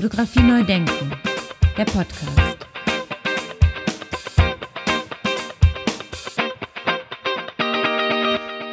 [0.00, 1.10] Fotografie neu denken,
[1.76, 2.38] der Podcast.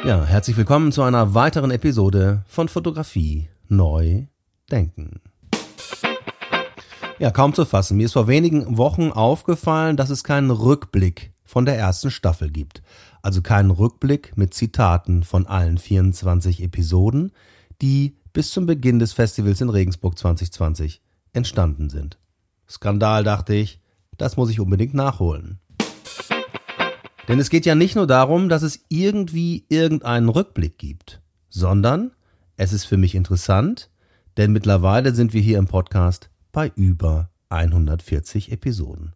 [0.04, 4.26] Ja, herzlich willkommen zu einer weiteren Episode von Fotografie neu
[4.70, 5.20] denken.
[7.18, 7.96] Ja, kaum zu fassen.
[7.96, 12.84] Mir ist vor wenigen Wochen aufgefallen, dass es keinen Rückblick von der ersten Staffel gibt.
[13.20, 17.32] Also keinen Rückblick mit Zitaten von allen 24 Episoden,
[17.82, 21.02] die bis zum Beginn des Festivals in Regensburg 2020
[21.36, 22.18] entstanden sind.
[22.68, 23.80] Skandal, dachte ich,
[24.16, 25.60] das muss ich unbedingt nachholen.
[27.28, 32.12] Denn es geht ja nicht nur darum, dass es irgendwie irgendeinen Rückblick gibt, sondern
[32.56, 33.90] es ist für mich interessant,
[34.36, 39.12] denn mittlerweile sind wir hier im Podcast bei über 140 Episoden.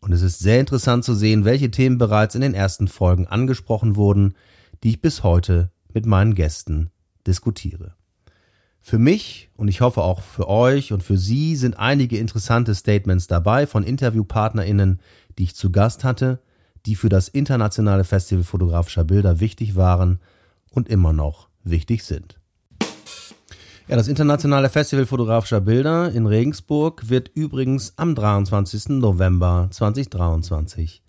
[0.00, 3.96] Und es ist sehr interessant zu sehen, welche Themen bereits in den ersten Folgen angesprochen
[3.96, 4.34] wurden,
[4.82, 6.90] die ich bis heute mit meinen Gästen
[7.26, 7.94] diskutiere.
[8.88, 13.26] Für mich und ich hoffe auch für euch und für Sie sind einige interessante Statements
[13.26, 15.00] dabei von Interviewpartnerinnen,
[15.36, 16.38] die ich zu Gast hatte,
[16.86, 20.20] die für das internationale Festival fotografischer Bilder wichtig waren
[20.70, 22.38] und immer noch wichtig sind.
[23.88, 28.90] Ja, das internationale Festival fotografischer Bilder in Regensburg wird übrigens am 23.
[28.90, 31.02] November 2023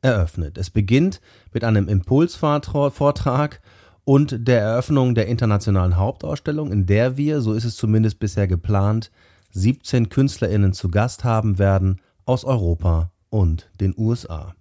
[0.00, 0.56] eröffnet.
[0.56, 1.20] Es beginnt
[1.52, 3.60] mit einem Impulsvortrag
[4.08, 9.10] und der Eröffnung der internationalen Hauptausstellung, in der wir, so ist es zumindest bisher geplant,
[9.50, 14.54] 17 KünstlerInnen zu Gast haben werden aus Europa und den USA.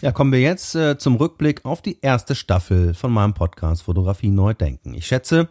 [0.00, 4.30] Ja, kommen wir jetzt äh, zum Rückblick auf die erste Staffel von meinem Podcast Fotografie
[4.30, 4.94] neu denken.
[4.94, 5.48] Ich schätze,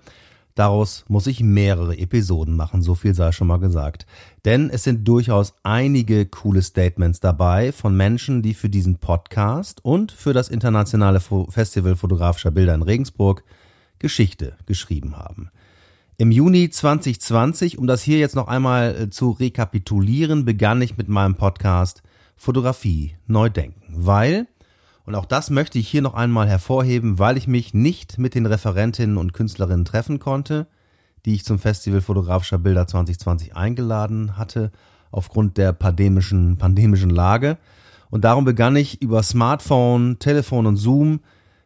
[0.60, 4.06] daraus muss ich mehrere Episoden machen, so viel sei schon mal gesagt.
[4.44, 10.12] Denn es sind durchaus einige coole Statements dabei von Menschen, die für diesen Podcast und
[10.12, 13.44] für das internationale Festival fotografischer Bilder in Regensburg
[14.00, 15.50] Geschichte geschrieben haben.
[16.18, 21.08] Im Juni 2020, um das hier jetzt noch einmal äh, zu rekapitulieren, begann ich mit
[21.08, 22.04] meinem Podcast
[22.36, 24.48] Fotografie neu denken, weil,
[25.10, 28.46] und auch das möchte ich hier noch einmal hervorheben, weil ich mich nicht mit den
[28.46, 30.68] Referentinnen und Künstlerinnen treffen konnte,
[31.26, 34.72] die ich zum Festival fotografischer Bilder 2020 eingeladen hatte,
[35.10, 37.58] aufgrund der pandemischen, pandemischen Lage.
[38.12, 41.22] Und darum begann ich über Smartphone, Telefon und Zoom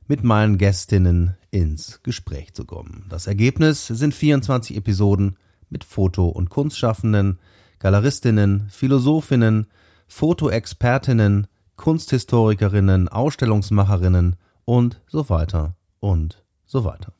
[0.08, 3.08] mit meinen Gästinnen ins Gespräch zu kommen.
[3.10, 5.36] Das Ergebnis sind 24 Episoden
[5.70, 7.40] mit Foto- und Kunstschaffenden,
[7.80, 9.68] Galeristinnen, Philosophinnen,
[10.08, 14.36] Fotoexpertinnen, Kunsthistorikerinnen, Ausstellungsmacherinnen
[14.66, 17.14] und so weiter und so weiter.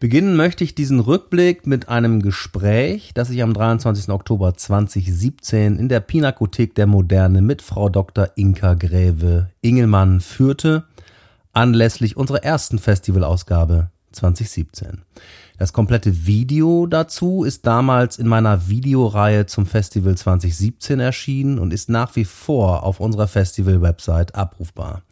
[0.00, 4.08] Beginnen möchte ich diesen Rückblick mit einem Gespräch, das ich am 23.
[4.08, 8.30] Oktober 2017 in der Pinakothek der Moderne mit Frau Dr.
[8.34, 10.84] Inka Gräve Ingelmann führte
[11.52, 15.02] anlässlich unserer ersten Festivalausgabe 2017.
[15.58, 21.88] Das komplette Video dazu ist damals in meiner Videoreihe zum Festival 2017 erschienen und ist
[21.88, 25.02] nach wie vor auf unserer Festival-Website abrufbar.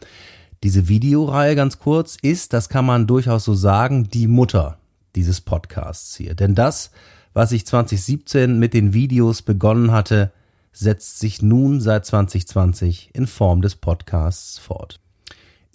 [0.63, 4.79] Diese Videoreihe ganz kurz ist, das kann man durchaus so sagen, die Mutter
[5.15, 6.35] dieses Podcasts hier.
[6.35, 6.91] Denn das,
[7.33, 10.33] was ich 2017 mit den Videos begonnen hatte,
[10.73, 15.01] setzt sich nun seit 2020 in Form des Podcasts fort.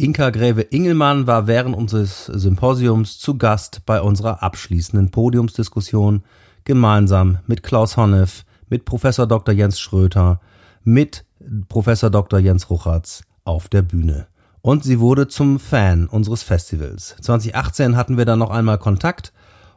[0.04, 6.24] Inka Gräve Ingelmann war während unseres Symposiums zu Gast bei unserer abschließenden Podiumsdiskussion
[6.66, 9.56] gemeinsam mit Klaus Honnef, mit Professor Dr.
[9.56, 10.42] Jens Schröter,
[10.84, 11.24] mit
[11.70, 12.40] Professor Dr.
[12.40, 14.28] Jens Ruchatz auf der Bühne.
[14.62, 17.16] Und sie wurde zum Fan unseres Festivals.
[17.22, 19.32] 2018 hatten wir dann noch einmal Kontakt,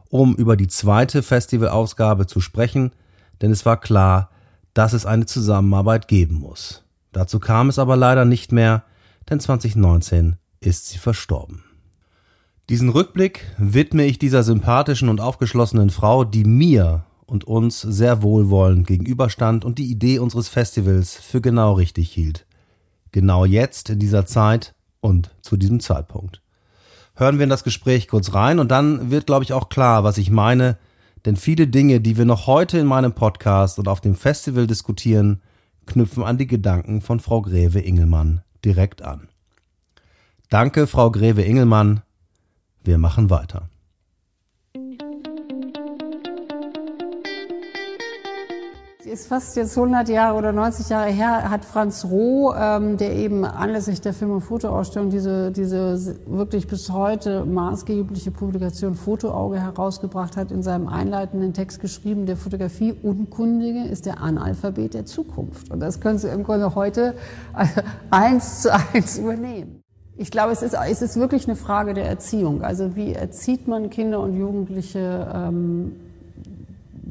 [0.09, 2.91] um über die zweite Festivalausgabe zu sprechen,
[3.41, 4.29] denn es war klar,
[4.73, 6.83] dass es eine Zusammenarbeit geben muss.
[7.13, 8.83] Dazu kam es aber leider nicht mehr,
[9.29, 11.63] denn 2019 ist sie verstorben.
[12.69, 18.87] Diesen Rückblick widme ich dieser sympathischen und aufgeschlossenen Frau, die mir und uns sehr wohlwollend
[18.87, 22.45] gegenüberstand und die Idee unseres Festivals für genau richtig hielt.
[23.11, 26.41] Genau jetzt, in dieser Zeit und zu diesem Zeitpunkt.
[27.15, 30.17] Hören wir in das Gespräch kurz rein und dann wird, glaube ich, auch klar, was
[30.17, 30.77] ich meine,
[31.25, 35.41] denn viele Dinge, die wir noch heute in meinem Podcast und auf dem Festival diskutieren,
[35.85, 39.29] knüpfen an die Gedanken von Frau Greve Ingelmann direkt an.
[40.49, 42.01] Danke, Frau Greve Ingelmann,
[42.83, 43.69] wir machen weiter.
[49.07, 53.45] Ist fast jetzt 100 Jahre oder 90 Jahre her, hat Franz Roh, ähm, der eben
[53.45, 60.51] anlässlich der Film- und Fotoausstellung diese, diese wirklich bis heute maßgebliche Publikation Fotoauge herausgebracht hat,
[60.51, 65.71] in seinem einleitenden Text geschrieben, der Fotografie Unkundige ist der Analphabet der Zukunft.
[65.71, 67.15] Und das können Sie im Grunde heute
[68.09, 69.81] eins zu eins übernehmen.
[70.19, 72.63] Ich glaube, es ist, es ist wirklich eine Frage der Erziehung.
[72.63, 75.95] Also wie erzieht man Kinder und Jugendliche ähm,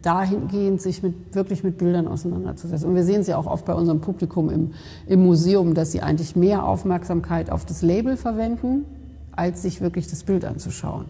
[0.06, 2.88] dahingehend, sich mit, wirklich mit Bildern auseinanderzusetzen.
[2.88, 4.70] Und wir sehen ja auch oft bei unserem Publikum im,
[5.06, 8.84] im Museum, dass sie eigentlich mehr Aufmerksamkeit auf das Label verwenden,
[9.32, 11.06] als sich wirklich das Bild anzuschauen.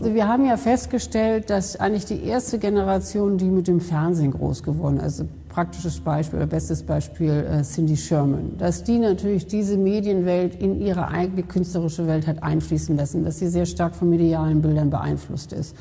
[0.00, 4.64] Also wir haben ja festgestellt, dass eigentlich die erste Generation, die mit dem Fernsehen groß
[4.64, 9.76] geworden ist, also praktisches Beispiel oder bestes Beispiel äh, Cindy Sherman, dass die natürlich diese
[9.76, 14.60] Medienwelt in ihre eigene künstlerische Welt hat einfließen lassen, dass sie sehr stark von medialen
[14.62, 15.76] Bildern beeinflusst ist.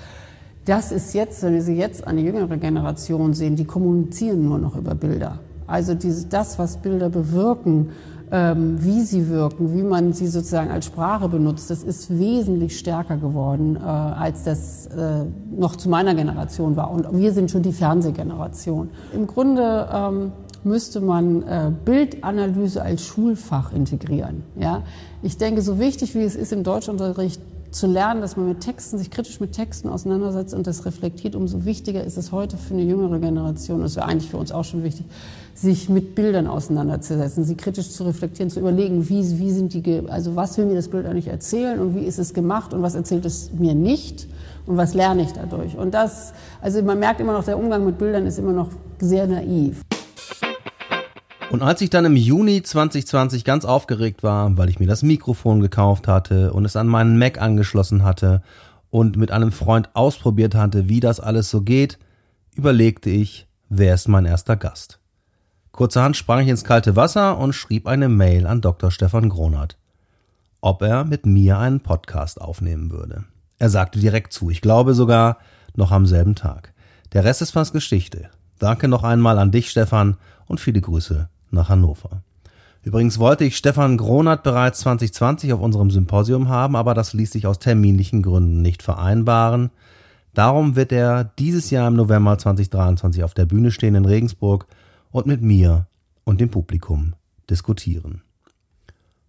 [0.65, 4.77] Das ist jetzt, wenn wir sie jetzt eine jüngere Generation sehen, die kommunizieren nur noch
[4.77, 5.39] über Bilder.
[5.67, 7.89] Also diese, das, was Bilder bewirken,
[8.31, 13.17] ähm, wie sie wirken, wie man sie sozusagen als Sprache benutzt, das ist wesentlich stärker
[13.17, 15.25] geworden, äh, als das äh,
[15.55, 16.91] noch zu meiner Generation war.
[16.91, 18.89] Und wir sind schon die Fernsehgeneration.
[19.13, 20.31] Im Grunde ähm,
[20.63, 24.43] müsste man äh, Bildanalyse als Schulfach integrieren.
[24.57, 24.83] Ja?
[25.21, 27.41] Ich denke, so wichtig wie es ist im Deutschunterricht,
[27.73, 31.65] zu lernen, dass man mit Texten, sich kritisch mit Texten auseinandersetzt und das reflektiert, umso
[31.65, 34.83] wichtiger ist es heute für eine jüngere Generation, das wäre eigentlich für uns auch schon
[34.83, 35.05] wichtig,
[35.55, 40.35] sich mit Bildern auseinanderzusetzen, sie kritisch zu reflektieren, zu überlegen, wie, wie sind die, also
[40.35, 43.25] was will mir das Bild eigentlich erzählen und wie ist es gemacht und was erzählt
[43.25, 44.27] es mir nicht
[44.65, 45.75] und was lerne ich dadurch.
[45.75, 48.69] Und das, also man merkt immer noch, der Umgang mit Bildern ist immer noch
[48.99, 49.81] sehr naiv.
[51.53, 55.59] Und als ich dann im Juni 2020 ganz aufgeregt war, weil ich mir das Mikrofon
[55.59, 58.41] gekauft hatte und es an meinen Mac angeschlossen hatte
[58.89, 61.99] und mit einem Freund ausprobiert hatte, wie das alles so geht,
[62.55, 64.99] überlegte ich, wer ist mein erster Gast.
[65.71, 68.89] Kurzerhand sprang ich ins kalte Wasser und schrieb eine Mail an Dr.
[68.89, 69.77] Stefan Gronert,
[70.59, 73.25] ob er mit mir einen Podcast aufnehmen würde.
[73.59, 75.37] Er sagte direkt zu, ich glaube sogar
[75.75, 76.73] noch am selben Tag.
[77.11, 78.31] Der Rest ist fast Geschichte.
[78.57, 80.17] Danke noch einmal an dich, Stefan,
[80.47, 82.23] und viele Grüße nach Hannover.
[82.83, 87.47] Übrigens wollte ich Stefan Gronert bereits 2020 auf unserem Symposium haben, aber das ließ sich
[87.47, 89.71] aus terminlichen Gründen nicht vereinbaren.
[90.33, 94.67] Darum wird er dieses Jahr im November 2023 auf der Bühne stehen in Regensburg
[95.11, 95.87] und mit mir
[96.25, 97.13] und dem Publikum
[97.49, 98.21] diskutieren.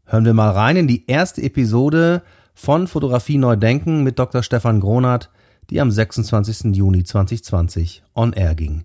[0.06, 2.22] Hören wir mal rein in die erste Episode
[2.54, 4.42] von Fotografie Neu Denken mit Dr.
[4.42, 5.30] Stefan Gronert,
[5.70, 6.76] die am 26.
[6.76, 8.84] Juni 2020 on air ging.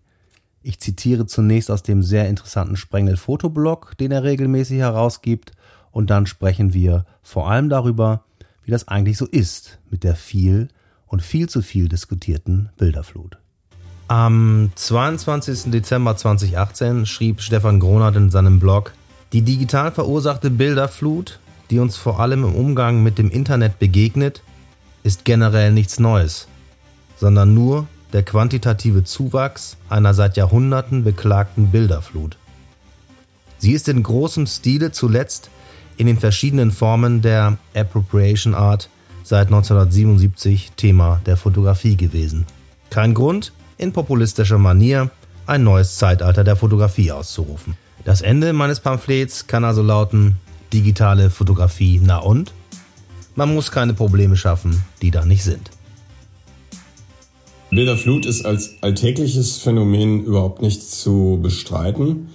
[0.62, 5.54] Ich zitiere zunächst aus dem sehr interessanten Sprengel Fotoblog, den er regelmäßig herausgibt,
[5.92, 8.24] und dann sprechen wir vor allem darüber,
[8.64, 10.68] wie das eigentlich so ist mit der viel
[11.08, 13.38] und viel zu viel diskutierten Bilderflut.
[14.08, 15.72] Am 22.
[15.72, 18.94] Dezember 2018 schrieb Stefan Gronert in seinem Blog,
[19.34, 24.44] die digital verursachte Bilderflut, die uns vor allem im Umgang mit dem Internet begegnet,
[25.04, 26.48] ist generell nichts Neues,
[27.18, 32.38] sondern nur der quantitative Zuwachs einer seit Jahrhunderten beklagten Bilderflut.
[33.58, 35.50] Sie ist in großem Stile zuletzt
[35.98, 38.90] in den verschiedenen Formen der Appropriation Art
[39.24, 42.46] seit 1977 Thema der Fotografie gewesen.
[42.90, 45.12] Kein Grund, in populistischer Manier
[45.46, 47.76] ein neues Zeitalter der Fotografie auszurufen.
[48.06, 50.38] Das Ende meines Pamphlets kann also lauten,
[50.72, 52.54] digitale Fotografie na und?
[53.36, 55.70] Man muss keine Probleme schaffen, die da nicht sind.
[57.72, 62.30] Bilderflut ist als alltägliches Phänomen überhaupt nicht zu bestreiten.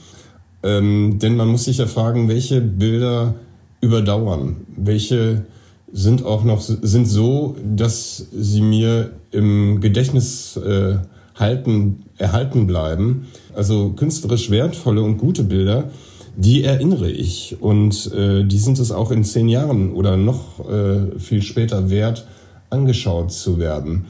[0.62, 3.34] Ähm, denn man muss sich ja fragen, welche Bilder
[3.80, 5.44] überdauern, welche
[5.92, 10.96] sind auch noch sind so, dass sie mir im Gedächtnis äh,
[11.34, 13.26] halten, erhalten bleiben.
[13.54, 15.90] Also künstlerisch wertvolle und gute Bilder,
[16.36, 21.18] die erinnere ich und äh, die sind es auch in zehn Jahren oder noch äh,
[21.18, 22.26] viel später wert,
[22.70, 24.06] angeschaut zu werden.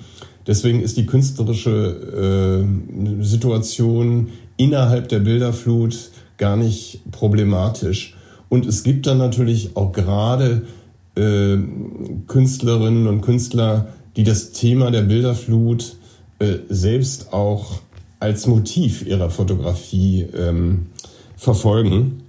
[0.47, 8.17] Deswegen ist die künstlerische äh, Situation innerhalb der Bilderflut gar nicht problematisch.
[8.49, 10.63] Und es gibt dann natürlich auch gerade
[11.17, 11.57] äh,
[12.27, 15.97] Künstlerinnen und Künstler, die das Thema der Bilderflut
[16.39, 17.81] äh, selbst auch
[18.21, 20.87] als Motiv ihrer Fotografie ähm,
[21.37, 22.24] verfolgen.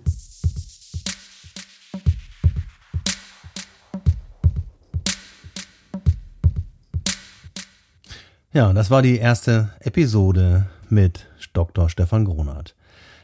[8.55, 11.89] Ja, das war die erste Episode mit Dr.
[11.89, 12.73] Stefan Gronert.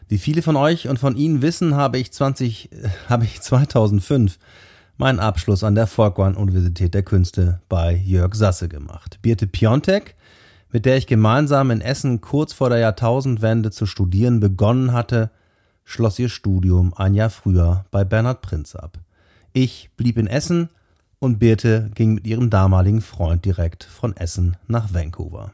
[0.10, 4.38] Wie viele von euch und von Ihnen wissen, habe ich 20, äh, habe ich 2005
[4.98, 9.20] meinen Abschluss an der Folkwang Universität der Künste bei Jörg Sasse gemacht.
[9.22, 10.16] Birte Piontek,
[10.70, 15.32] mit der ich gemeinsam in Essen kurz vor der Jahrtausendwende zu studieren begonnen hatte,
[15.86, 18.98] schloss ihr Studium ein Jahr früher bei Bernhard Prinz ab.
[19.54, 20.68] Ich blieb in Essen
[21.22, 25.54] und Birte ging mit ihrem damaligen Freund direkt von Essen nach Vancouver.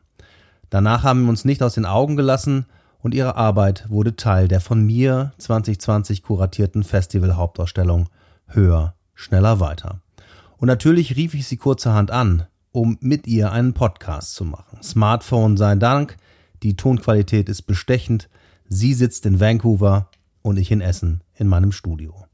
[0.69, 2.65] Danach haben wir uns nicht aus den Augen gelassen
[3.00, 8.07] und ihre Arbeit wurde Teil der von mir 2020 kuratierten Festival-Hauptausstellung
[8.47, 10.00] Höher, schneller, weiter.
[10.57, 14.81] Und natürlich rief ich sie kurzerhand an, um mit ihr einen Podcast zu machen.
[14.81, 16.15] Smartphone sei Dank,
[16.63, 18.29] die Tonqualität ist bestechend,
[18.69, 20.09] sie sitzt in Vancouver
[20.41, 22.26] und ich in Essen in meinem Studio.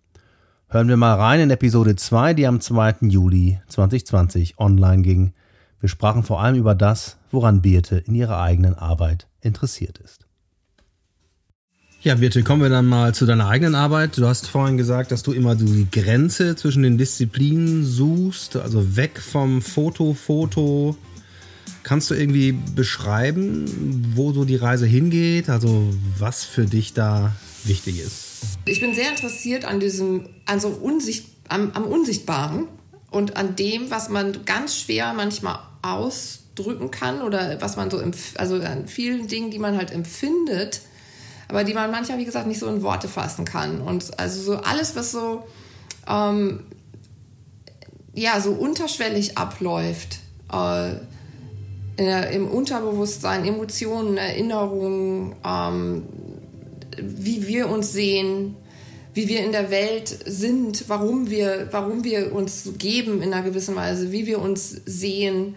[0.74, 2.96] Hören wir mal rein in Episode 2, die am 2.
[3.02, 5.34] Juli 2020 online ging.
[5.80, 10.26] Wir sprachen vor allem über das, woran Birte in ihrer eigenen Arbeit interessiert ist.
[12.02, 14.18] Ja, Birte, kommen wir dann mal zu deiner eigenen Arbeit.
[14.18, 19.22] Du hast vorhin gesagt, dass du immer die Grenze zwischen den Disziplinen suchst, also weg
[19.22, 20.98] vom Foto, Foto.
[21.84, 25.52] Kannst du irgendwie beschreiben, wo so die Reise hingeht?
[25.52, 28.33] Also was für dich da wichtig ist?
[28.66, 32.68] Ich bin sehr interessiert an diesem, an so Unsicht, am, am Unsichtbaren
[33.12, 38.02] und an dem, was man ganz schwer manchmal ausdrücken kann oder was man so,
[38.36, 40.82] also an vielen Dingen, die man halt empfindet,
[41.50, 43.82] aber die man manchmal, wie gesagt, nicht so in Worte fassen kann.
[43.82, 45.44] Und also so alles, was so,
[46.08, 46.64] ähm,
[48.14, 50.20] ja, so unterschwellig abläuft,
[50.52, 50.96] äh,
[51.98, 56.04] der, im Unterbewusstsein, Emotionen, Erinnerungen, ähm,
[57.02, 58.56] wie wir uns sehen,
[59.14, 63.76] wie wir in der Welt sind, warum wir, warum wir uns geben in einer gewissen
[63.76, 65.56] Weise, wie wir uns sehen.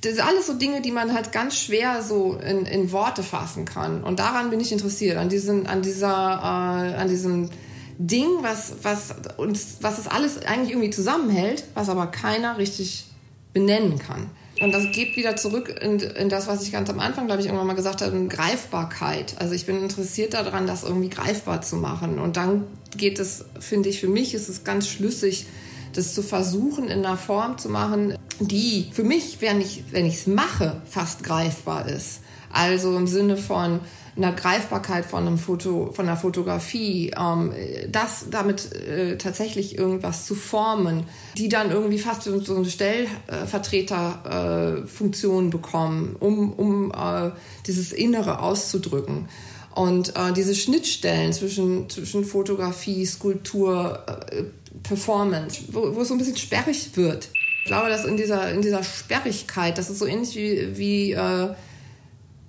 [0.00, 3.64] Das sind alles so Dinge, die man halt ganz schwer so in, in Worte fassen
[3.64, 4.02] kann.
[4.04, 7.50] Und daran bin ich interessiert, an, diesen, an, dieser, äh, an diesem
[7.98, 13.06] Ding, was, was uns, was das alles eigentlich irgendwie zusammenhält, was aber keiner richtig
[13.52, 14.30] benennen kann.
[14.60, 17.46] Und das geht wieder zurück in, in das, was ich ganz am Anfang, glaube ich,
[17.46, 19.34] irgendwann mal gesagt habe, in Greifbarkeit.
[19.38, 22.18] Also ich bin interessiert daran, das irgendwie greifbar zu machen.
[22.20, 22.64] Und dann
[22.96, 25.46] geht es, finde ich, für mich ist es ganz schlüssig,
[25.92, 30.80] das zu versuchen, in einer Form zu machen, die für mich, wenn ich es mache,
[30.88, 32.20] fast greifbar ist.
[32.52, 33.80] Also im Sinne von,
[34.16, 37.52] einer Greifbarkeit von einem Foto, von einer Fotografie, ähm,
[37.90, 41.04] das damit äh, tatsächlich irgendwas zu formen,
[41.36, 47.30] die dann irgendwie fast so eine Stellvertreterfunktion äh, bekommen, um, um äh,
[47.66, 49.28] dieses Innere auszudrücken.
[49.74, 54.44] Und äh, diese Schnittstellen zwischen, zwischen Fotografie, Skulptur, äh,
[54.84, 57.28] Performance, wo, wo es so ein bisschen sperrig wird.
[57.64, 61.48] Ich glaube, dass in dieser, in dieser Sperrigkeit, das ist so ähnlich wie, wie äh,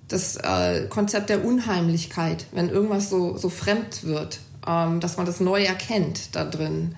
[0.08, 5.40] das äh, Konzept der Unheimlichkeit, wenn irgendwas so, so fremd wird, ähm, dass man das
[5.40, 6.94] neu erkennt da drin.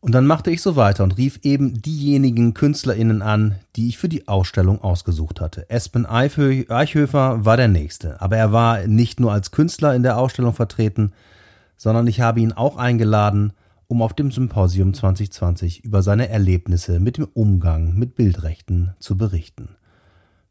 [0.00, 4.08] Und dann machte ich so weiter und rief eben diejenigen KünstlerInnen an, die ich für
[4.08, 5.68] die Ausstellung ausgesucht hatte.
[5.68, 10.54] Espen Eichhöfer war der nächste, aber er war nicht nur als Künstler in der Ausstellung
[10.54, 11.12] vertreten,
[11.76, 13.52] sondern ich habe ihn auch eingeladen,
[13.88, 19.76] um auf dem Symposium 2020 über seine Erlebnisse mit dem Umgang mit Bildrechten zu berichten.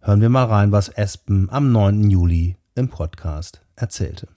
[0.02, 2.10] Hören wir mal rein, was Espen am 9.
[2.10, 4.28] Juli im Podcast erzählte.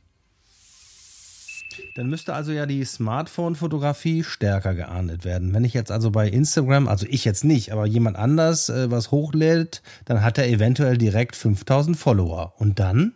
[1.94, 5.54] Dann müsste also ja die Smartphone-Fotografie stärker geahndet werden.
[5.54, 9.10] Wenn ich jetzt also bei Instagram, also ich jetzt nicht, aber jemand anders äh, was
[9.10, 12.54] hochlädt, dann hat er eventuell direkt 5000 Follower.
[12.58, 13.14] Und dann?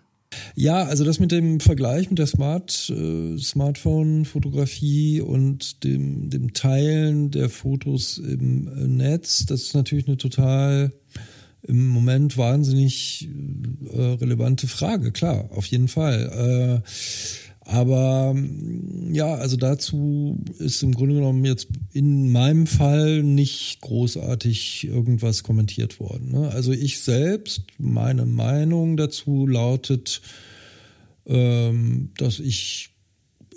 [0.55, 7.31] Ja, also das mit dem Vergleich mit der Smart, äh, Smartphone-Fotografie und dem, dem Teilen
[7.31, 10.93] der Fotos im äh, Netz, das ist natürlich eine total
[11.65, 13.29] im Moment wahnsinnig
[13.93, 16.83] äh, relevante Frage, klar, auf jeden Fall.
[16.85, 16.89] Äh,
[17.65, 18.35] aber
[19.11, 26.01] ja, also dazu ist im Grunde genommen jetzt in meinem Fall nicht großartig irgendwas kommentiert
[26.01, 26.33] worden.
[26.33, 26.49] Ne?
[26.49, 30.23] Also ich selbst, meine Meinung dazu lautet,
[31.27, 32.91] ähm, dass ich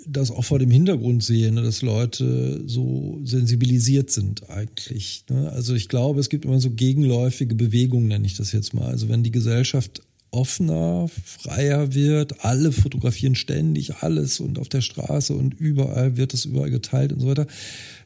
[0.08, 5.24] das auch vor dem Hintergrund sehe, ne, dass Leute so sensibilisiert sind eigentlich.
[5.28, 5.50] Ne?
[5.50, 8.86] Also ich glaube, es gibt immer so gegenläufige Bewegungen, nenne ich das jetzt mal.
[8.86, 15.34] Also wenn die Gesellschaft offener, freier wird, alle fotografieren ständig alles und auf der Straße
[15.34, 17.46] und überall wird es überall geteilt und so weiter,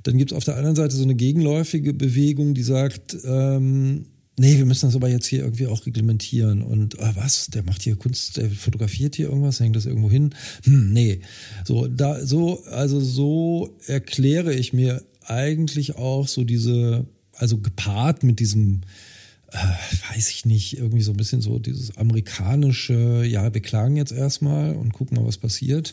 [0.03, 4.07] dann gibt es auf der anderen Seite so eine gegenläufige Bewegung, die sagt, ähm,
[4.41, 6.63] nee, wir müssen das aber jetzt hier irgendwie auch reglementieren.
[6.63, 10.35] Und ah, was, der macht hier Kunst, der fotografiert hier irgendwas, hängt das irgendwo hin?
[10.65, 11.21] Hm, nee.
[11.65, 18.41] So, da, so, also so erkläre ich mir eigentlich auch so diese, also gepaart mit
[18.41, 18.81] diesem,
[19.53, 24.13] äh, weiß ich nicht, irgendwie so ein bisschen so dieses amerikanische, ja, wir klagen jetzt
[24.13, 25.93] erstmal und gucken mal, was passiert.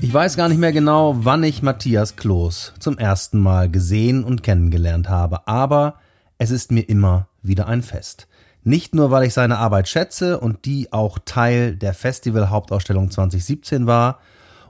[0.00, 4.42] Ich weiß gar nicht mehr genau, wann ich Matthias Kloß zum ersten Mal gesehen und
[4.42, 6.00] kennengelernt habe, aber
[6.38, 8.26] es ist mir immer wieder ein Fest.
[8.64, 13.86] Nicht nur, weil ich seine Arbeit schätze und die auch Teil der Festival Hauptausstellung 2017
[13.86, 14.18] war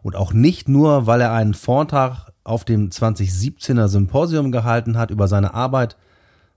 [0.02, 5.28] und auch nicht nur, weil er einen Vortrag auf dem 2017er Symposium gehalten hat über
[5.28, 5.96] seine Arbeit,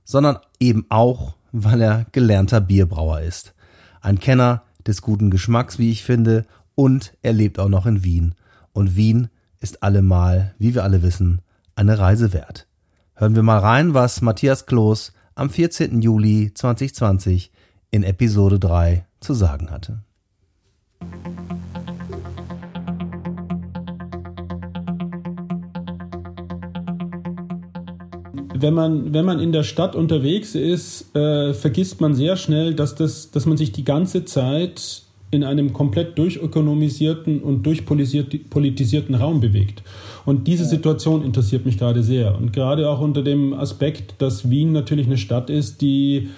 [0.06, 3.54] sondern eben auch, weil er gelernter Bierbrauer ist.
[4.00, 6.46] Ein Kenner des guten Geschmacks, wie ich finde,
[6.76, 8.36] und er lebt auch noch in Wien
[8.76, 11.42] und Wien ist allemal, wie wir alle wissen,
[11.76, 12.68] eine Reise wert.
[13.16, 16.02] Hören wir mal rein, was Matthias Kloß am 14.
[16.02, 17.52] Juli 2020
[17.90, 20.04] in Episode 3 zu sagen hatte.
[28.58, 32.96] Wenn man, wenn man in der Stadt unterwegs ist, äh, vergisst man sehr schnell, dass,
[32.96, 39.84] das, dass man sich die ganze Zeit in einem komplett durchökonomisierten und durchpolitisierten Raum bewegt.
[40.26, 42.38] Und diese Situation interessiert mich gerade sehr.
[42.38, 46.30] Und gerade auch unter dem Aspekt, dass Wien natürlich eine Stadt ist, die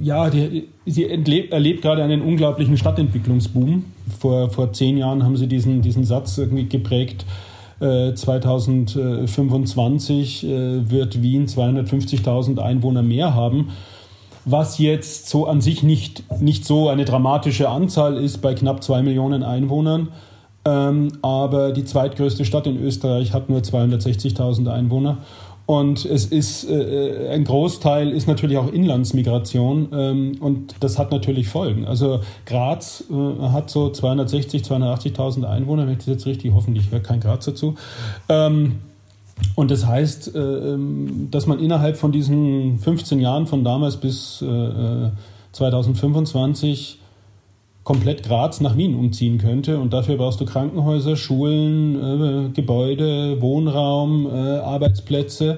[0.00, 3.84] ja, die, sie erlebt, erlebt gerade einen unglaublichen Stadtentwicklungsboom.
[4.18, 7.24] Vor, vor zehn Jahren haben sie diesen, diesen Satz irgendwie geprägt.
[7.80, 13.70] Äh, 2025 äh, wird Wien 250.000 Einwohner mehr haben
[14.50, 19.02] was jetzt so an sich nicht, nicht so eine dramatische Anzahl ist bei knapp zwei
[19.02, 20.08] Millionen Einwohnern.
[20.64, 25.18] Ähm, aber die zweitgrößte Stadt in Österreich hat nur 260.000 Einwohner.
[25.68, 31.48] Und es ist äh, ein Großteil ist natürlich auch Inlandsmigration ähm, und das hat natürlich
[31.48, 31.84] Folgen.
[31.84, 37.04] Also Graz äh, hat so 260, 280.000 Einwohner, wenn ich das jetzt richtig, hoffentlich hört
[37.04, 37.74] kein Graz dazu.
[38.30, 38.76] Ähm,
[39.56, 44.38] und das heißt, äh, ähm, dass man innerhalb von diesen 15 Jahren von damals bis
[45.52, 46.97] 2025 äh,
[47.88, 49.78] komplett Graz nach Wien umziehen könnte.
[49.78, 55.56] Und dafür brauchst du Krankenhäuser, Schulen, äh, Gebäude, Wohnraum, Arbeitsplätze.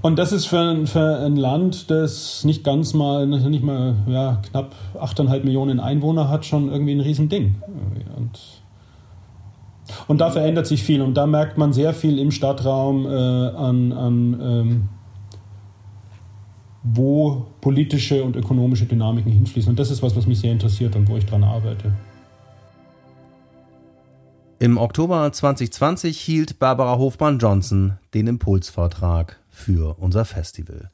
[0.00, 4.42] Und das ist für ein, für ein Land, das nicht ganz mal, nicht mal ja,
[4.50, 7.54] knapp 8,5 Millionen Einwohner hat, schon irgendwie ein Riesending.
[8.16, 8.40] Und
[10.08, 13.92] und da verändert sich viel und da merkt man sehr viel im Stadtraum äh, an,
[13.92, 14.88] an ähm,
[16.82, 19.70] wo politische und ökonomische Dynamiken hinfließen.
[19.70, 21.92] Und das ist was, was mich sehr interessiert und wo ich dran arbeite.
[24.58, 30.90] Im Oktober 2020 hielt Barbara Hofmann-Johnson den Impulsvortrag für unser Festival.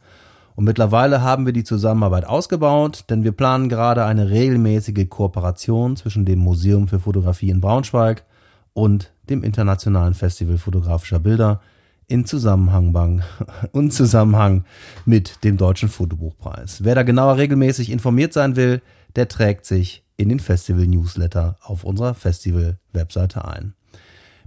[0.55, 6.24] Und mittlerweile haben wir die Zusammenarbeit ausgebaut, denn wir planen gerade eine regelmäßige Kooperation zwischen
[6.24, 8.24] dem Museum für Fotografie in Braunschweig
[8.72, 11.61] und dem Internationalen Festival fotografischer Bilder
[12.09, 13.23] in Zusammenhang,
[13.73, 14.64] und Zusammenhang
[15.05, 16.83] mit dem Deutschen Fotobuchpreis.
[16.83, 18.83] Wer da genauer regelmäßig informiert sein will,
[19.14, 23.75] der trägt sich in den Festival-Newsletter auf unserer Festival-Webseite ein.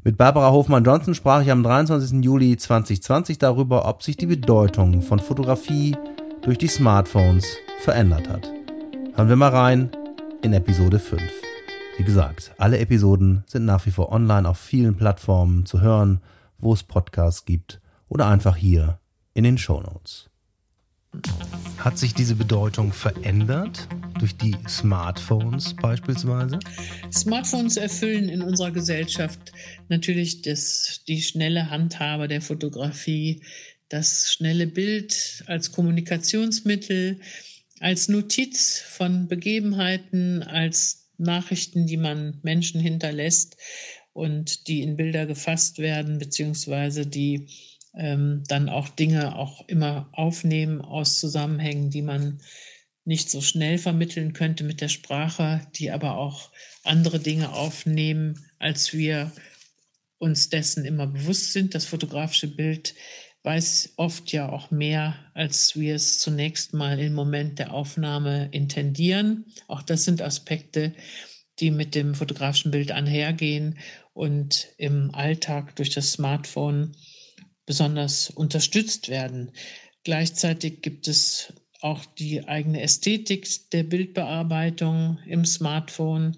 [0.04, 2.24] Mit Barbara Hofmann-Johnson sprach ich am 23.
[2.24, 5.96] Juli 2020 darüber, ob sich die Bedeutung von Fotografie
[6.42, 7.46] durch die Smartphones
[7.82, 8.52] verändert hat.
[9.14, 9.92] Hören wir mal rein
[10.42, 11.22] in Episode 5.
[11.98, 16.20] Wie gesagt, alle Episoden sind nach wie vor online auf vielen Plattformen zu hören,
[16.62, 19.00] wo es Podcasts gibt oder einfach hier
[19.34, 20.30] in den Show Notes.
[21.78, 23.88] Hat sich diese Bedeutung verändert
[24.20, 26.60] durch die Smartphones beispielsweise?
[27.12, 29.52] Smartphones erfüllen in unserer Gesellschaft
[29.90, 33.42] natürlich das, die schnelle Handhabe der Fotografie,
[33.90, 37.20] das schnelle Bild als Kommunikationsmittel,
[37.80, 43.58] als Notiz von Begebenheiten, als Nachrichten, die man Menschen hinterlässt
[44.14, 47.48] und die in Bilder gefasst werden, beziehungsweise die
[47.94, 52.42] ähm, dann auch Dinge auch immer aufnehmen aus Zusammenhängen, die man
[53.04, 56.52] nicht so schnell vermitteln könnte mit der Sprache, die aber auch
[56.84, 59.32] andere Dinge aufnehmen, als wir
[60.20, 61.74] uns dessen immer bewusst sind.
[61.74, 62.94] Das fotografische Bild
[63.44, 69.46] weiß oft ja auch mehr, als wir es zunächst mal im Moment der Aufnahme intendieren.
[69.68, 70.94] Auch das sind Aspekte,
[71.60, 73.80] die mit dem fotografischen Bild einhergehen
[74.14, 76.96] und im Alltag durch das Smartphone
[77.66, 79.52] besonders unterstützt werden.
[80.04, 86.38] Gleichzeitig gibt es auch die eigene Ästhetik der Bildbearbeitung im Smartphone,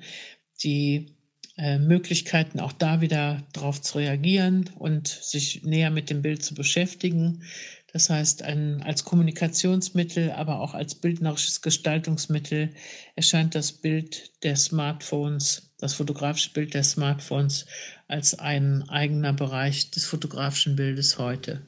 [0.64, 1.16] die
[1.58, 6.56] äh, Möglichkeiten, auch da wieder darauf zu reagieren und sich näher mit dem Bild zu
[6.56, 7.44] beschäftigen.
[7.92, 12.74] Das heißt, ein, als Kommunikationsmittel, aber auch als bildnerisches Gestaltungsmittel
[13.16, 17.66] erscheint das Bild der Smartphones, das fotografische Bild der Smartphones
[18.08, 21.62] als ein eigener Bereich des fotografischen Bildes heute.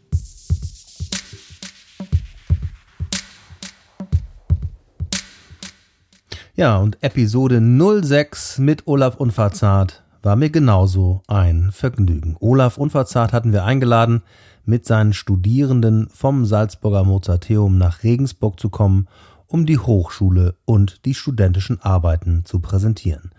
[6.55, 12.37] Ja, und Episode 06 mit Olaf Unverzart war mir genauso ein Vergnügen.
[12.39, 14.23] Olaf Unverzart hatten wir eingeladen,
[14.63, 19.09] mit seinen Studierenden vom Salzburger Mozarteum nach Regensburg zu kommen,
[19.47, 23.31] um die Hochschule und die studentischen Arbeiten zu präsentieren.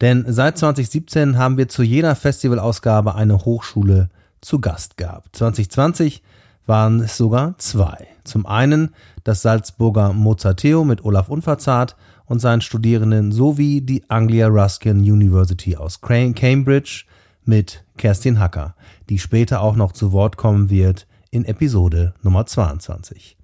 [0.00, 5.36] Denn seit 2017 haben wir zu jeder Festivalausgabe eine Hochschule zu Gast gehabt.
[5.36, 6.22] 2020
[6.66, 8.06] waren es sogar zwei.
[8.24, 8.90] Zum einen
[9.22, 11.96] das Salzburger Mozarteum mit Olaf Unverzart
[12.26, 17.04] und seinen Studierenden sowie die Anglia Ruskin University aus Cambridge
[17.44, 18.74] mit Kerstin Hacker,
[19.10, 23.36] die später auch noch zu Wort kommen wird in Episode Nummer 22.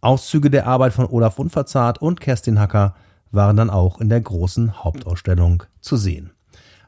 [0.00, 2.94] Auszüge der Arbeit von Olaf Unverzart und Kerstin Hacker
[3.30, 6.30] waren dann auch in der großen Hauptausstellung zu sehen.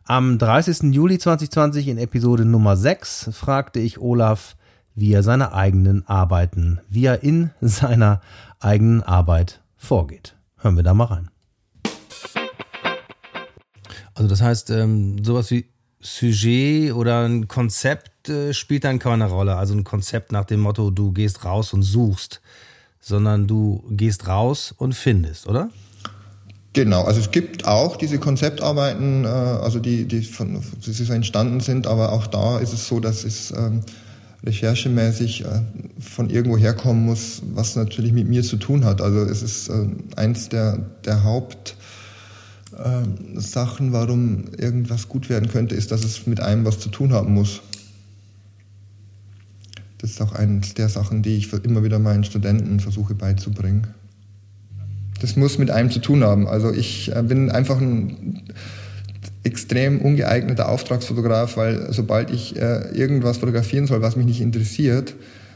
[0.04, 0.94] Am 30.
[0.94, 4.56] Juli 2020 in Episode Nummer 6 fragte ich Olaf,
[4.94, 8.20] wie er seine eigenen Arbeiten, wie er in seiner
[8.60, 10.34] eigenen Arbeit vorgeht.
[10.56, 11.30] Hören wir da mal rein.
[14.14, 15.66] Also das heißt, ähm, sowas wie
[16.00, 19.56] Sujet oder ein Konzept äh, spielt dann keine Rolle.
[19.56, 22.40] Also ein Konzept nach dem Motto, du gehst raus und suchst,
[23.02, 25.68] sondern du gehst raus und findest, oder?
[26.72, 31.60] Genau, also es gibt auch diese Konzeptarbeiten, äh, also die, die, von, die so entstanden
[31.60, 33.82] sind, aber auch da ist es so, dass es ähm,
[34.44, 35.60] recherchemäßig äh,
[36.00, 39.02] von irgendwo herkommen muss, was natürlich mit mir zu tun hat.
[39.02, 39.86] Also es ist äh,
[40.16, 41.76] eins der, der Hauptsachen,
[43.88, 47.34] äh, warum irgendwas gut werden könnte, ist, dass es mit einem was zu tun haben
[47.34, 47.60] muss.
[50.02, 53.86] Das ist auch eines der Sachen, die ich immer wieder meinen Studenten versuche beizubringen.
[55.20, 56.48] Das muss mit einem zu tun haben.
[56.48, 58.42] Also ich äh, bin einfach ein
[59.44, 65.14] extrem ungeeigneter Auftragsfotograf, weil sobald ich äh, irgendwas fotografieren soll, was mich nicht interessiert,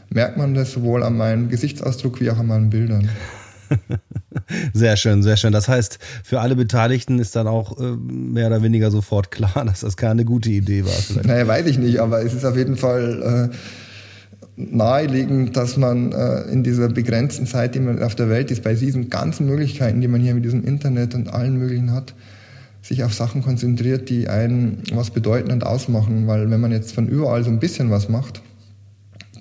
[0.09, 3.09] merkt man das sowohl an meinem Gesichtsausdruck wie auch an meinen Bildern.
[4.73, 5.51] Sehr schön, sehr schön.
[5.51, 9.81] Das heißt, für alle Beteiligten ist dann auch äh, mehr oder weniger sofort klar, dass
[9.81, 10.91] das keine gute Idee war.
[10.91, 11.27] Vielleicht.
[11.27, 13.55] Naja, weiß ich nicht, aber es ist auf jeden Fall äh,
[14.57, 18.73] naheliegend, dass man äh, in dieser begrenzten Zeit, die man auf der Welt ist, bei
[18.73, 22.15] diesen ganzen Möglichkeiten, die man hier mit diesem Internet und allen möglichen hat,
[22.81, 26.25] sich auf Sachen konzentriert, die einen was bedeuten und ausmachen.
[26.25, 28.41] Weil wenn man jetzt von überall so ein bisschen was macht,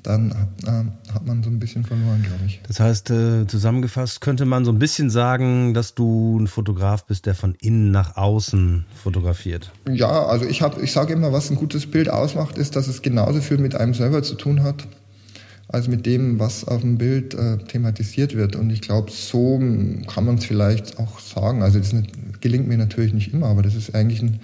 [0.02, 0.30] dann
[0.66, 2.60] äh, hat man so ein bisschen verloren, glaube ich.
[2.68, 7.26] Das heißt, äh, zusammengefasst könnte man so ein bisschen sagen, dass du ein Fotograf bist,
[7.26, 9.72] der von innen nach außen fotografiert.
[9.90, 13.02] Ja, also ich, hab, ich sage immer, was ein gutes Bild ausmacht, ist, dass es
[13.02, 14.86] genauso viel mit einem selber zu tun hat,
[15.68, 18.56] als mit dem, was auf dem Bild äh, thematisiert wird.
[18.56, 19.58] Und ich glaube, so
[20.06, 21.62] kann man es vielleicht auch sagen.
[21.62, 24.40] Also das nicht, gelingt mir natürlich nicht immer, aber das ist eigentlich ein,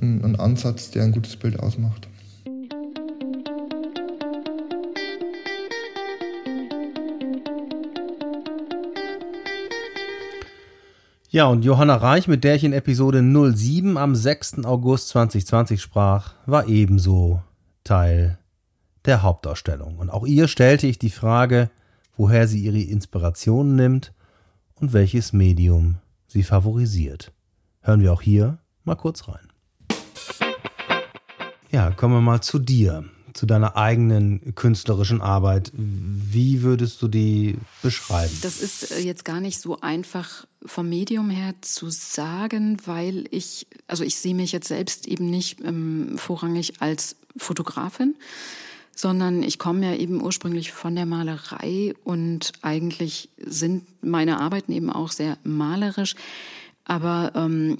[0.00, 2.08] ein, ein Ansatz, der ein gutes Bild ausmacht.
[11.28, 14.64] Ja, und Johanna Reich, mit der ich in Episode 07 am 6.
[14.64, 17.40] August 2020 sprach, war ebenso
[17.84, 18.38] Teil
[19.04, 19.98] der Hauptausstellung.
[19.98, 21.70] Und auch ihr stellte ich die Frage,
[22.16, 24.12] woher sie ihre Inspiration nimmt
[24.74, 27.32] und welches Medium sie favorisiert.
[27.80, 29.48] Hören wir auch hier mal kurz rein.
[31.70, 35.72] Ja, kommen wir mal zu dir, zu deiner eigenen künstlerischen Arbeit.
[35.74, 38.36] Wie würdest du die beschreiben?
[38.42, 43.66] Das ist äh, jetzt gar nicht so einfach vom Medium her zu sagen, weil ich,
[43.86, 48.16] also ich sehe mich jetzt selbst eben nicht ähm, vorrangig als Fotografin,
[48.94, 54.90] sondern ich komme ja eben ursprünglich von der Malerei und eigentlich sind meine Arbeiten eben
[54.90, 56.14] auch sehr malerisch,
[56.84, 57.78] aber ähm,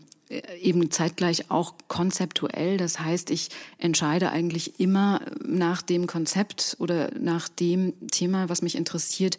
[0.61, 2.77] eben zeitgleich auch konzeptuell.
[2.77, 8.77] Das heißt, ich entscheide eigentlich immer nach dem Konzept oder nach dem Thema, was mich
[8.77, 9.39] interessiert,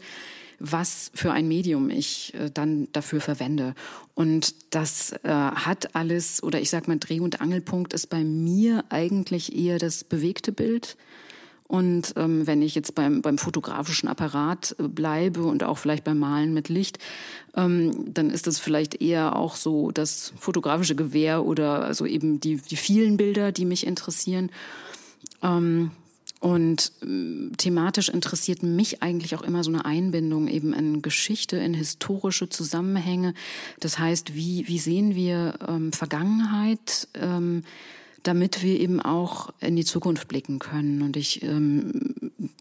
[0.59, 3.73] was für ein Medium ich äh, dann dafür verwende.
[4.13, 8.85] Und das äh, hat alles, oder ich sage mal, Dreh- und Angelpunkt ist bei mir
[8.89, 10.95] eigentlich eher das bewegte Bild
[11.67, 16.19] Und ähm, wenn ich jetzt beim, beim fotografischen Apparat äh, bleibe und auch vielleicht beim
[16.19, 16.99] Malen mit Licht,
[17.55, 22.57] ähm, dann ist das vielleicht eher auch so das fotografische Gewehr oder also eben die,
[22.57, 24.51] die vielen Bilder, die mich interessieren.
[25.41, 25.91] Ähm,
[26.43, 31.73] und äh, thematisch interessiert mich eigentlich auch immer so eine Einbindung eben in Geschichte, in
[31.73, 33.33] historische Zusammenhänge.
[33.79, 37.07] Das heißt, wie, wie sehen wir ähm, Vergangenheit?
[37.13, 37.63] Ähm,
[38.23, 41.01] damit wir eben auch in die Zukunft blicken können.
[41.01, 42.13] Und ich ähm,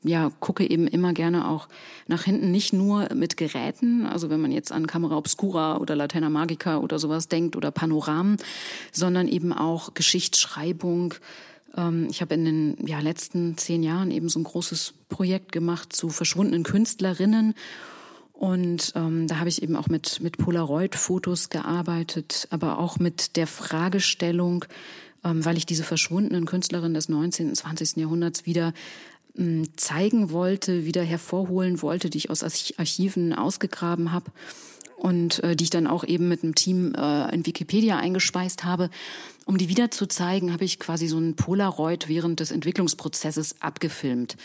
[0.03, 1.69] ja, gucke eben immer gerne auch
[2.09, 6.31] nach hinten, nicht nur mit Geräten, also wenn man jetzt an Camera Obscura oder Laterna
[6.31, 8.37] Magica oder sowas denkt oder Panoramen,
[8.91, 11.15] sondern eben auch Geschichtsschreibung.
[11.77, 15.93] Ähm, ich habe in den ja, letzten zehn Jahren eben so ein großes Projekt gemacht
[15.93, 17.55] zu verschwundenen Künstlerinnen.
[18.33, 23.47] Und ähm, da habe ich eben auch mit, mit Polaroid-Fotos gearbeitet, aber auch mit der
[23.47, 24.65] Fragestellung,
[25.23, 27.51] weil ich diese verschwundenen Künstlerinnen des 19.
[27.51, 27.97] und 20.
[27.97, 28.73] Jahrhunderts wieder
[29.37, 34.31] ähm, zeigen wollte, wieder hervorholen wollte, die ich aus Archiven ausgegraben habe
[34.97, 38.91] und äh, die ich dann auch eben mit einem Team äh, in Wikipedia eingespeist habe.
[39.47, 44.37] Um die wieder zu zeigen, habe ich quasi so ein Polaroid während des Entwicklungsprozesses abgefilmt.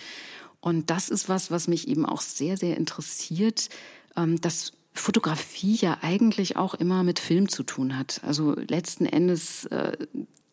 [0.59, 3.69] Und das ist was, was mich eben auch sehr, sehr interessiert,
[4.15, 8.21] ähm, dass Fotografie ja eigentlich auch immer mit Film zu tun hat.
[8.23, 9.97] Also letzten Endes äh,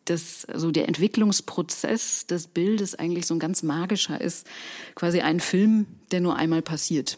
[0.05, 4.47] dass also der Entwicklungsprozess des Bildes eigentlich so ein ganz magischer ist,
[4.95, 7.17] quasi ein Film, der nur einmal passiert.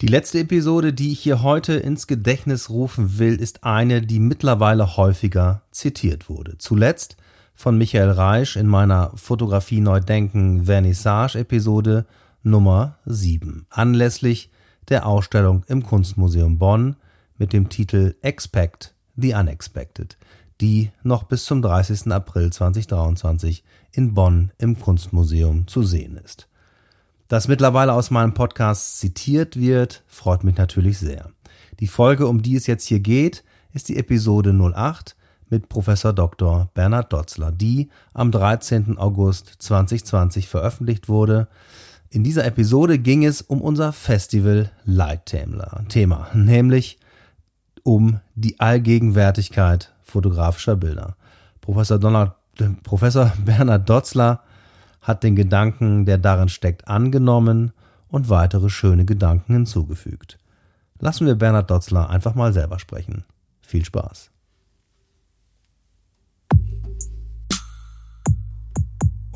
[0.00, 4.96] Die letzte Episode, die ich hier heute ins Gedächtnis rufen will, ist eine, die mittlerweile
[4.96, 6.56] häufiger zitiert wurde.
[6.56, 7.18] Zuletzt
[7.54, 12.06] von Michael Reisch in meiner Fotografie Neudenken Vernissage Episode
[12.42, 13.66] Nummer 7.
[13.68, 14.50] Anlässlich
[14.90, 16.96] der Ausstellung im Kunstmuseum Bonn
[17.38, 20.18] mit dem Titel Expect the Unexpected,
[20.60, 22.12] die noch bis zum 30.
[22.12, 26.48] April 2023 in Bonn im Kunstmuseum zu sehen ist.
[27.28, 31.30] Dass mittlerweile aus meinem Podcast zitiert wird, freut mich natürlich sehr.
[31.78, 35.16] Die Folge, um die es jetzt hier geht, ist die Episode 08
[35.48, 36.70] mit Professor Dr.
[36.74, 38.98] Bernhard Dotzler, die am 13.
[38.98, 41.48] August 2020 veröffentlicht wurde
[42.10, 46.98] in dieser Episode ging es um unser Festival Leitthema, nämlich
[47.84, 51.16] um die Allgegenwärtigkeit fotografischer Bilder.
[51.60, 52.32] Professor, Donald,
[52.82, 54.42] Professor Bernhard Dotzler
[55.00, 57.72] hat den Gedanken, der darin steckt, angenommen
[58.08, 60.38] und weitere schöne Gedanken hinzugefügt.
[60.98, 63.24] Lassen wir Bernhard Dotzler einfach mal selber sprechen.
[63.62, 64.30] Viel Spaß.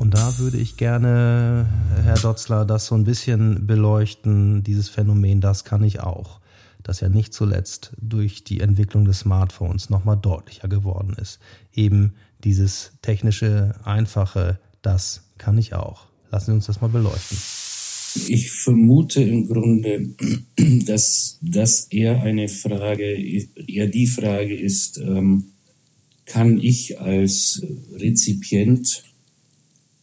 [0.05, 1.67] Und da würde ich gerne,
[2.03, 6.41] Herr Dotzler, das so ein bisschen beleuchten, dieses Phänomen, das kann ich auch,
[6.83, 11.39] das ja nicht zuletzt durch die Entwicklung des Smartphones nochmal deutlicher geworden ist.
[11.73, 12.13] Eben
[12.43, 16.05] dieses technische, einfache, das kann ich auch.
[16.29, 17.39] Lassen Sie uns das mal beleuchten.
[18.27, 20.09] Ich vermute im Grunde,
[20.85, 25.45] dass das eher eine Frage, eher die Frage ist, ähm,
[26.27, 29.03] kann ich als Rezipient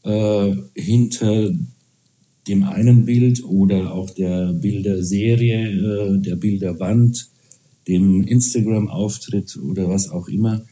[0.05, 1.53] äh, hinter
[2.49, 7.29] dem einen Bild oder auch der Bilderserie, äh, der Bilderwand,
[7.89, 10.65] dem Instagram-Auftritt oder was auch immer,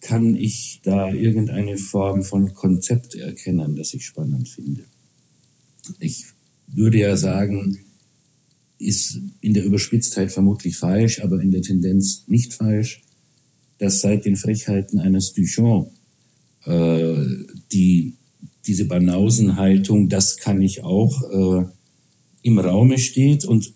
[0.00, 4.84] kann ich da irgendeine Form von Konzept erkennen, das ich spannend finde.
[5.98, 6.26] Ich
[6.66, 7.78] würde ja sagen,
[8.78, 13.02] ist in der Überspitztheit vermutlich falsch, aber in der Tendenz nicht falsch,
[13.78, 15.90] dass seit den Frechheiten eines Duchamp
[16.64, 17.26] äh,
[17.72, 18.14] die
[18.66, 21.64] diese Banausenhaltung, das kann ich auch, äh,
[22.42, 23.72] im Raume steht und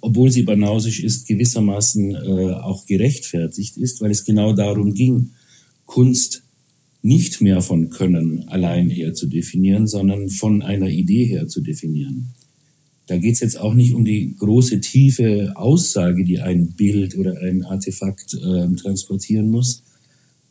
[0.00, 5.30] obwohl sie banausisch ist, gewissermaßen äh, auch gerechtfertigt ist, weil es genau darum ging,
[5.84, 6.42] Kunst
[7.02, 12.34] nicht mehr von Können allein her zu definieren, sondern von einer Idee her zu definieren.
[13.06, 17.40] Da geht es jetzt auch nicht um die große tiefe Aussage, die ein Bild oder
[17.40, 19.84] ein Artefakt äh, transportieren muss,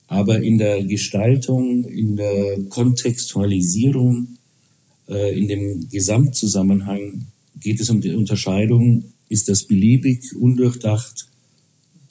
[0.08, 4.38] aber in der Gestaltung, in der Kontextualisierung,
[5.08, 7.28] äh, in dem Gesamtzusammenhang
[7.60, 11.28] geht es um die Unterscheidung, ist das beliebig, undurchdacht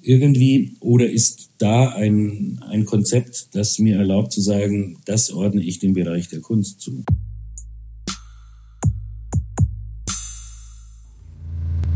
[0.01, 5.79] irgendwie oder ist da ein, ein Konzept, das mir erlaubt zu sagen, das ordne ich
[5.79, 7.05] dem Bereich der Kunst zu.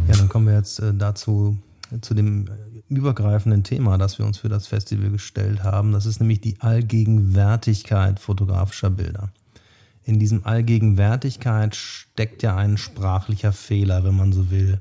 [0.08, 1.58] Ja, dann kommen wir jetzt äh, dazu,
[2.01, 2.46] zu dem
[2.88, 5.92] übergreifenden Thema, das wir uns für das Festival gestellt haben.
[5.92, 9.33] Das ist nämlich die Allgegenwärtigkeit fotografischer Bilder.
[10.05, 14.81] In diesem Allgegenwärtigkeit steckt ja ein sprachlicher Fehler, wenn man so will.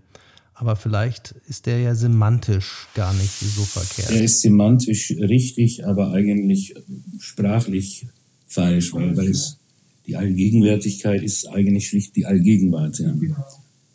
[0.59, 4.09] aber vielleicht ist der ja semantisch gar nicht so verkehrt.
[4.09, 6.73] Er ist semantisch richtig, aber eigentlich
[7.19, 8.07] sprachlich
[8.47, 9.59] falsch, weil, weil es
[10.07, 12.97] die Allgegenwärtigkeit ist eigentlich schlicht die Allgegenwart.
[12.97, 13.13] Ja.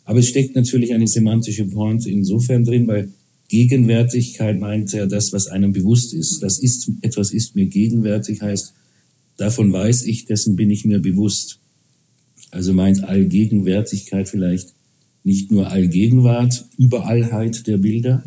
[0.05, 3.12] Aber es steckt natürlich eine semantische Pointe insofern drin, weil
[3.49, 6.43] Gegenwärtigkeit meint ja das, was einem bewusst ist.
[6.43, 8.73] Das ist, etwas ist mir gegenwärtig heißt,
[9.37, 11.59] davon weiß ich, dessen bin ich mir bewusst.
[12.51, 14.73] Also meint Allgegenwärtigkeit vielleicht
[15.25, 18.25] nicht nur Allgegenwart, Überallheit der Bilder,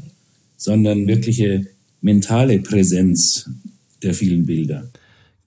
[0.58, 1.68] sondern wirkliche
[2.02, 3.50] mentale Präsenz
[4.04, 4.90] der vielen Bilder.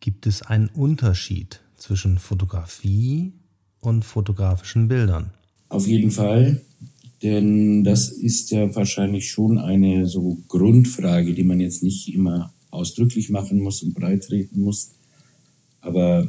[0.01, 3.33] Gibt es einen Unterschied zwischen Fotografie
[3.81, 5.31] und fotografischen Bildern?
[5.69, 6.63] Auf jeden Fall,
[7.23, 13.31] denn das ist ja wahrscheinlich schon eine so Grundfrage, die man jetzt nicht immer ausdrücklich
[13.31, 14.93] machen muss und breitreten muss,
[15.81, 16.29] aber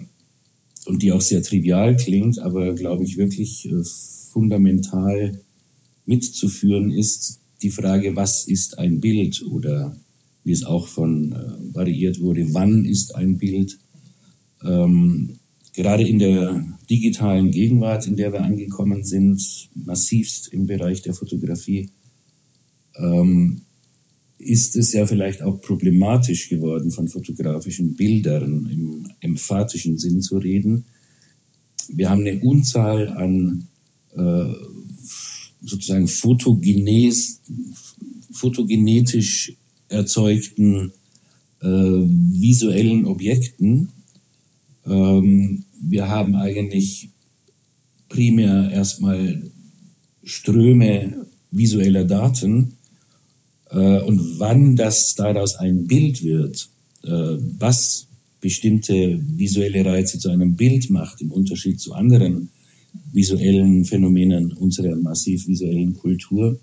[0.86, 3.84] und die auch sehr trivial klingt, aber glaube ich wirklich äh,
[4.32, 5.40] fundamental
[6.06, 9.96] mitzuführen ist die Frage, was ist ein Bild oder
[10.44, 13.78] wie es auch von äh, variiert wurde, wann ist ein Bild.
[14.64, 15.38] Ähm,
[15.80, 21.90] gerade in der digitalen Gegenwart, in der wir angekommen sind, massivst im Bereich der Fotografie,
[22.98, 23.62] ähm,
[24.38, 30.84] ist es ja vielleicht auch problematisch geworden, von fotografischen Bildern im emphatischen Sinn zu reden.
[31.88, 33.70] Wir haben eine Unzahl an
[34.18, 34.54] äh,
[35.62, 37.40] sozusagen Fotogenes,
[38.34, 39.54] fotogenetisch
[39.88, 40.92] erzeugten
[41.62, 43.94] äh, visuellen Objekten.
[44.86, 47.10] Ähm, wir haben eigentlich
[48.10, 49.52] primär erstmal
[50.24, 52.74] Ströme visueller Daten
[53.72, 56.70] äh, und wann das daraus ein Bild wird,
[57.04, 58.08] äh, was
[58.42, 62.50] bestimmte visuelle Reize zu einem Bild macht, im Unterschied zu anderen
[63.12, 66.60] visuellen Phänomenen unserer massiv visuellen Kultur.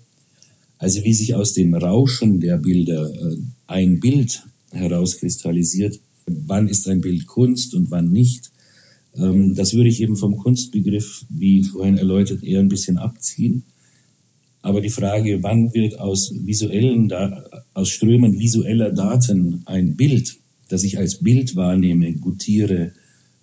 [0.77, 7.01] Also wie sich aus dem Rauschen der Bilder äh, ein Bild herauskristallisiert, wann ist ein
[7.01, 8.51] Bild Kunst und wann nicht,
[9.15, 13.63] ähm, das würde ich eben vom Kunstbegriff, wie vorhin erläutert, eher ein bisschen abziehen.
[14.61, 17.11] Aber die Frage, wann wird aus visuellen,
[17.73, 20.37] aus Strömen visueller Daten ein Bild,
[20.69, 22.91] das ich als Bild wahrnehme, gutiere,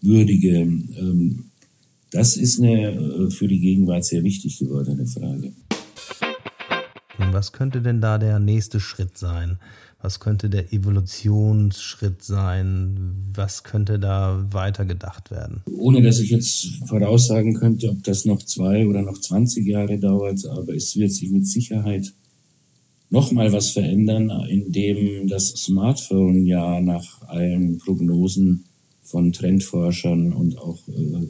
[0.03, 1.45] würdige, ähm,
[2.11, 5.53] das ist eine äh, für die Gegenwart sehr wichtig gewordene Frage.
[7.33, 9.59] Was könnte denn da der nächste Schritt sein?
[10.05, 13.15] Was könnte der Evolutionsschritt sein?
[13.33, 15.63] Was könnte da weitergedacht werden?
[15.79, 20.45] Ohne dass ich jetzt voraussagen könnte, ob das noch zwei oder noch 20 Jahre dauert,
[20.45, 22.13] aber es wird sich mit Sicherheit
[23.09, 28.67] noch mal was verändern, indem das Smartphone ja nach allen Prognosen
[29.05, 31.29] von Trendforschern und auch äh,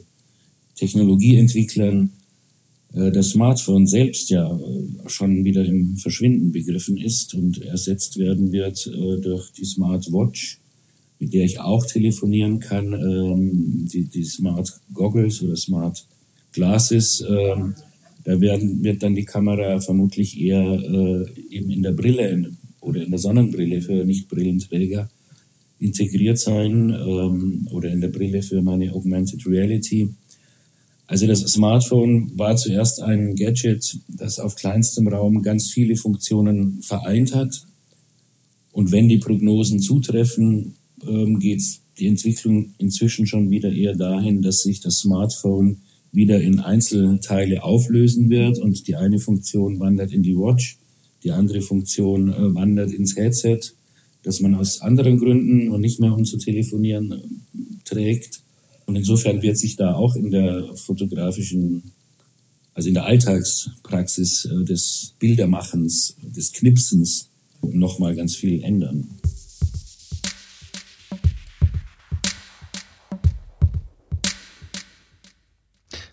[0.75, 2.09] Technologieentwicklern
[3.11, 8.87] das Smartphone selbst ja äh, schon wieder im Verschwinden begriffen ist und ersetzt werden wird
[8.87, 10.59] äh, durch die Smartwatch,
[11.19, 16.05] mit der ich auch telefonieren kann, ähm, die, die Smart Goggles oder Smart
[16.53, 17.23] Glasses.
[17.27, 17.75] Ähm,
[18.23, 20.81] da werden, wird dann die Kamera vermutlich eher
[21.51, 25.07] eben in der Brille oder in der Sonnenbrille für Nicht-Brillenträger
[25.79, 30.09] integriert sein ähm, oder in der Brille für meine Augmented Reality.
[31.07, 37.35] Also das Smartphone war zuerst ein Gadget, das auf kleinstem Raum ganz viele Funktionen vereint
[37.35, 37.65] hat.
[38.71, 40.75] Und wenn die Prognosen zutreffen,
[41.07, 41.61] ähm, geht
[41.97, 45.77] die Entwicklung inzwischen schon wieder eher dahin, dass sich das Smartphone
[46.11, 50.77] wieder in Einzelteile auflösen wird und die eine Funktion wandert in die Watch,
[51.23, 53.59] die andere Funktion äh, wandert ins Headset,
[54.23, 57.17] das man aus anderen Gründen und nicht mehr um zu telefonieren äh,
[57.83, 58.41] trägt.
[58.85, 61.91] Und insofern wird sich da auch in der fotografischen,
[62.73, 67.29] also in der Alltagspraxis äh, des Bildermachens, des Knipsens
[67.61, 69.09] nochmal ganz viel ändern.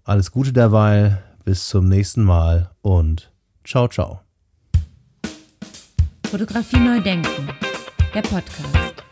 [0.06, 3.32] Alles Gute derweil, bis zum nächsten Mal und
[3.66, 4.22] ciao ciao.
[6.28, 7.50] Fotografie neu denken,
[8.16, 9.11] der Podcast.